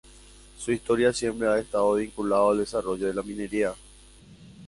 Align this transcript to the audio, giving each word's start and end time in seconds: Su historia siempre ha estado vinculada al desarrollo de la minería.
Su 0.57 0.71
historia 0.71 1.13
siempre 1.13 1.47
ha 1.47 1.59
estado 1.59 1.93
vinculada 1.93 2.49
al 2.49 2.57
desarrollo 2.57 3.05
de 3.05 3.13
la 3.13 3.21
minería. 3.21 3.71